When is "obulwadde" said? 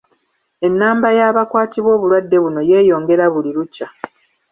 1.97-2.37